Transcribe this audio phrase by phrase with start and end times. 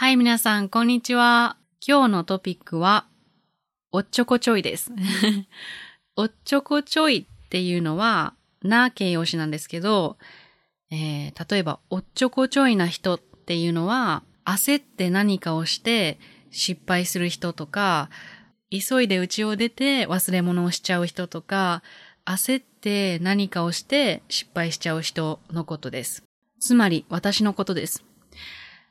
[0.00, 1.56] はい、皆さん、こんにちは。
[1.84, 3.08] 今日のトピックは、
[3.90, 4.92] おっちょこちょいです。
[6.14, 10.16] おっちょこちょいっていうのは、な形容詞なんですけど、
[10.92, 16.20] えー、例えば、おっちょこちょいな人っていうのは、焦って何かをして
[16.52, 18.08] 失敗する人とか、
[18.70, 21.82] 急いで家を出て忘れ物をしちゃう人とか、
[22.24, 26.22] 焦って何かをして失敗しちゃう人のことです。
[26.60, 28.04] つまり、私のことです。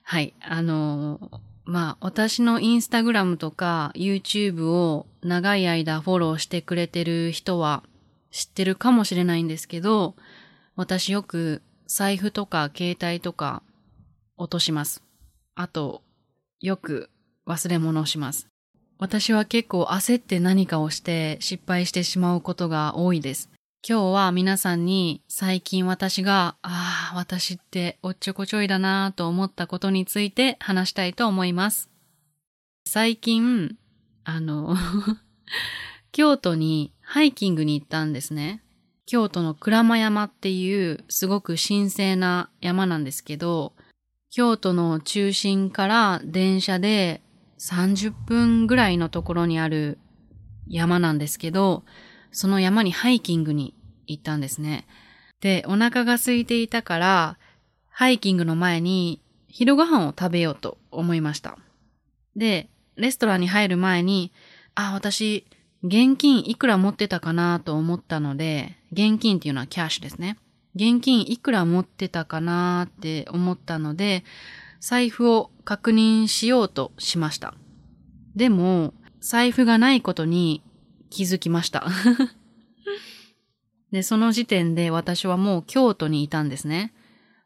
[0.10, 0.34] はい。
[0.40, 7.84] あのー、まあ、私のインスタグラムとか YouTube を長い間フォローしてくれてる人は
[8.32, 10.16] 知ってるかもしれないんですけど、
[10.78, 13.64] 私よく財布とか携帯とか
[14.38, 15.04] 落とします。
[15.56, 16.04] あと、
[16.62, 17.10] よく
[17.46, 18.48] 忘れ物をします。
[19.00, 23.50] 私は結構焦って何かをして失敗してしまうことが多いです。
[23.86, 31.90] 今日は皆さんに最近私が、ああ、私っておっちょこちょいだなぁと思ったことについて話したいと思います。
[32.86, 33.78] 最近、
[34.26, 34.76] あの、
[36.12, 38.62] 京都にハイキングに行ったんですね。
[39.06, 43.74] 京都の鞍馬山っていうすごく神聖な山なんですけど、
[44.30, 47.22] 京都の中心から電車で
[47.60, 49.98] 30分ぐらいのところにある
[50.68, 51.86] 山なんですけど、
[52.38, 53.74] その山にハイキングに
[54.06, 54.86] 行ったんですね。
[55.42, 57.40] で、お腹が空いていたから、
[57.90, 61.58] ハイキングの前に昼ご飯を食べようと思いました。
[62.36, 64.32] で、レストランに入る前に、
[64.76, 65.48] あ、私、
[65.82, 70.38] 現金いくら持ってたかなと思ったので、現金っていうのはキャッシュですね。
[70.76, 74.24] 現金いくら持ってたかなって思ったので、
[74.80, 77.56] 財布を確認しようとしました。
[78.36, 80.62] でも、財布がないことに
[81.10, 81.88] 気づきました。
[83.92, 86.94] で、その時点で私はもう京都にいたんですね。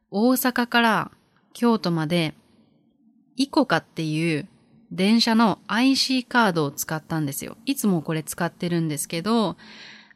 [0.09, 1.11] 大阪から
[1.53, 2.33] 京都まで、
[3.37, 4.47] イコカっていう
[4.91, 7.57] 電車の IC カードを使ったんですよ。
[7.65, 9.55] いつもこれ使ってるんですけど、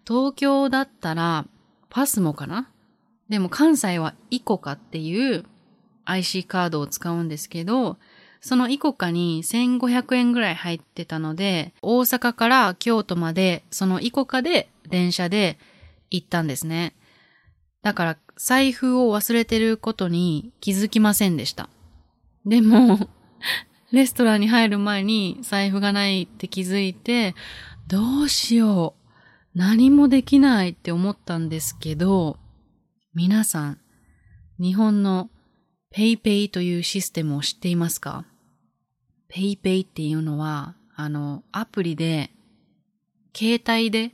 [0.08, 1.46] 東京だったら
[1.90, 2.70] パスモかな？
[3.30, 5.46] でも関西はイコカっていう
[6.04, 7.98] IC カードを使うんですけど、
[8.46, 15.58] そのイコカに1500円ぐらい入ってたので、大阪から京都までそのイコカで電車で
[16.12, 16.94] 行ったんですね。
[17.82, 21.70] だから財布を忘れてることに気づきませんでした。
[22.46, 23.10] でも、
[23.92, 27.34] レストランに入る前に財布がないって気づいて、
[27.88, 28.94] どうしよ
[29.56, 29.58] う。
[29.58, 32.38] 何もできないって思ったんですけど、
[33.16, 33.80] 皆さん、
[34.60, 35.32] 日本の
[35.96, 38.24] PayPay というシステムを知っていますか？
[39.30, 42.32] ?PayPay っていうのは、あの、アプリで、
[43.36, 44.14] 携帯で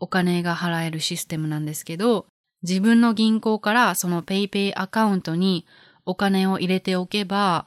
[0.00, 2.26] お金が払えるシステムなんですけど、
[2.62, 5.64] 自分の銀行からその PayPay アカウントに
[6.04, 7.66] お金を入れておけば、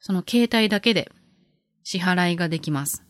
[0.00, 1.10] その携帯だけで
[1.84, 3.04] 支払いができます。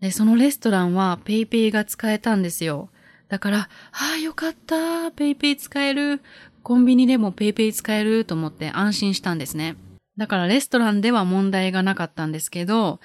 [0.00, 2.88] で、そのレストランは PayPay が使えたんですよ。
[3.28, 3.68] だから、あ
[4.14, 4.74] あ、よかった。
[5.14, 6.20] PayPay 使える。
[6.62, 9.76] コンビニでも PayPay 使えると思って安心したんですね。
[10.20, 13.00] だからレストランでは問題がなかったんですけど、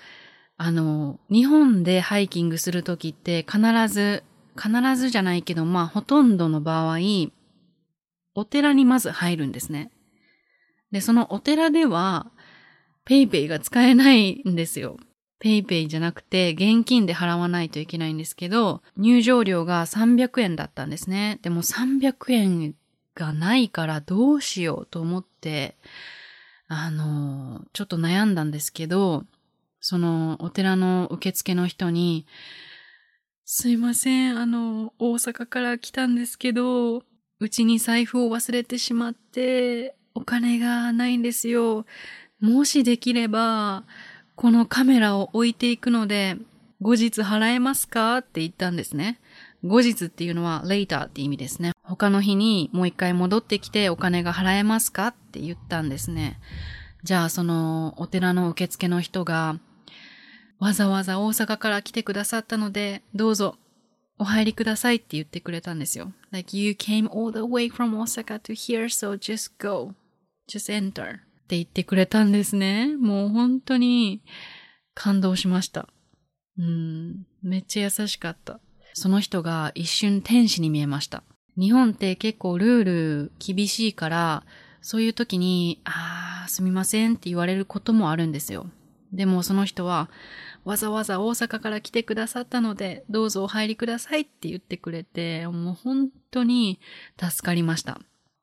[0.57, 4.25] あの、日本でハイキングするときって必ず、
[4.61, 6.97] 必ずじゃないけど、まあほとんどの場合、
[8.35, 9.91] お寺にまず入るんですね。
[10.91, 12.31] で、そのお寺では、
[13.07, 14.97] PayPay が使えないんですよ。
[15.41, 21.39] PayPay じゃなくて現金で払わないといけないんですけど、入場料が300円だったんですね。
[21.43, 22.75] でも300円
[23.15, 25.77] がないからどうしようと思って、
[26.77, 29.23] あの、ちょっと悩んだんですけど、
[29.79, 32.25] そのお寺の受付の人に、
[33.45, 37.03] すいません、あの、大阪から来たんですけど、
[37.39, 41.85] うちに財布を忘れてしまって、お金がないんですよ。
[42.39, 43.83] もしできれば、
[44.35, 46.37] このカメラを置いていくので、
[46.81, 48.17] 後日払えますか？
[48.17, 49.19] って言ったんですね。
[49.65, 51.71] 後日っていうのは later って意味ですね。
[51.83, 56.39] 他の日にもう一回戻ってきてお金が払えますかって言ったんですね。
[57.03, 59.59] じゃあそのお寺の受付の人が、
[60.59, 63.57] わざわざ大阪から来てくださったので、どうぞ
[64.17, 66.13] お入りくださいって言ってくれたんですよ。
[66.31, 69.93] Like you came all the way from Osaka to here, so just go.
[70.47, 71.17] Just enter.
[71.17, 72.95] って言ってくれたんですね。
[72.97, 74.21] もう本当に
[74.93, 75.89] 感動しました。
[76.57, 78.59] うん、めっちゃ優しかった。
[78.97, 81.21] その人が一瞬天使に見えました。
[81.59, 84.43] 日本って結構ルール厳しいから、
[84.81, 88.67] そういう時に、あー、すみませんって言われることもあるんですよ。
[89.11, 90.09] でもその人は、
[90.63, 96.79] わざわざ大阪から来てくださったので、どうぞお入りくださいって言ってくれて、もう本当に
[97.19, 97.99] 助かりました。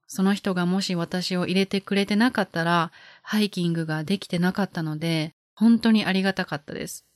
[0.06, 7.06] その人がもし私を入れてくれてなかったら、ハイキングができてなかったので、本当にありがたかったです。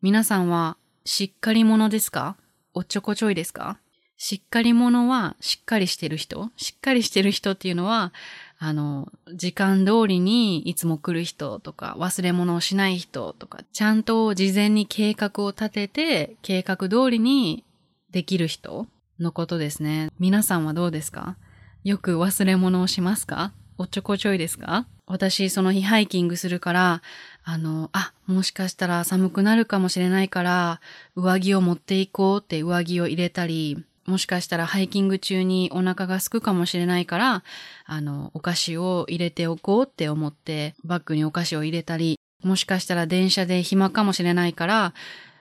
[0.00, 2.36] 皆さんはしっかり者ですか？
[2.76, 3.78] おっちょこちょいですか？
[4.16, 6.50] しっかり者はしっかりしてる人。
[6.56, 8.12] しっかりしてる人っていうのは、
[8.58, 17.62] あの、時間通りにいつも来る人とか、忘れ物をしない人とか、ちゃんと事前に計画を立てて、計画通りに
[18.10, 18.88] できる人
[19.20, 20.10] のことですね。
[20.18, 21.36] 皆さんはどうですか？
[21.84, 23.52] よく忘れ物をしますか？
[23.78, 24.86] おっちょこちょいですか？
[25.06, 27.02] 私、その日ハイキングするから、
[27.44, 30.80] あの、あ、もしかしたら寒くなるかもしれないから、
[31.14, 37.44] 上着を持っていこうって上着を入れたり、もしかしたらハイキング中にお腹が空くかもしれないから、
[37.84, 44.94] あの、お菓子を入れておこうって思って、バッグにお菓子を入れたり、もしかしたら電車で暇かもしれないから、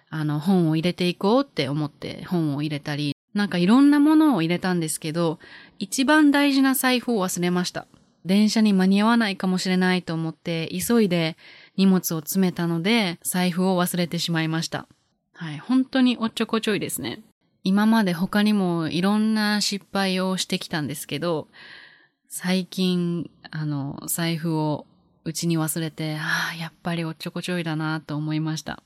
[0.09, 5.39] あの、本を入れていこうって思って本を入れたり、なんかいろんなものを入れたんですけど、
[5.79, 7.88] 一番大事な財布を忘れました。
[8.25, 11.35] 電車に間に合わないかもしれないと思って、急いで
[11.75, 14.88] 荷物を詰めたので、財布を忘れてしまいました。
[15.34, 17.22] はい、本当におっちょこちょいですね。
[17.64, 21.48] 今まで他にもいろんな失敗をしてきたんですけど、
[22.28, 24.86] 最近、あの、財布を
[25.24, 28.84] うちに忘れて、ああ、やっぱりおっちょこちょいだなと思いました。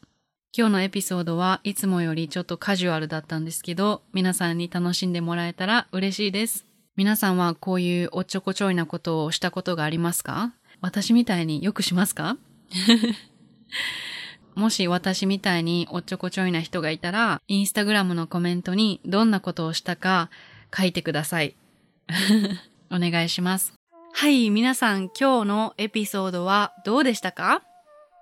[0.55, 6.65] 今日のエピソードはいつもよりちょっとカジュアルだったんですけど、皆さんに楽しんでもらえたら嬉しいです。
[6.95, 10.53] 皆さんはこういうおっちょこちょいなことをしたことがありますか？
[10.81, 12.37] 私みたいによくしますか？
[14.55, 20.29] もし私みたいにおっちょこちょいな人がいたら、インスタグラムのコメントにどんなことをしたか
[20.75, 21.55] 書いてください。
[22.89, 23.73] お願いします。
[24.13, 27.61] はい、皆さん今日のエピソードはどうでしたか？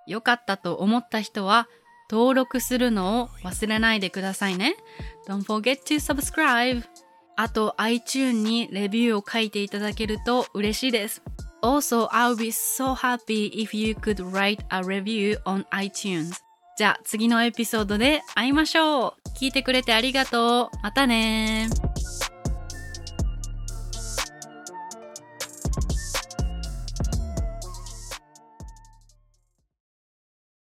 [0.07, 1.67] 良かったと思った人は
[2.11, 4.75] 登録するのを忘れないでくださいね。
[5.27, 6.83] Don't forget to subscribe.
[7.37, 11.21] あと iTune にレビューを書いていただけると嬉しいです。
[11.65, 16.39] Also, I'll be so happy if you could write a review on iTunes.
[16.77, 21.69] じゃあ次のエピソードで会いましょう聞いてくれてありがとうまたね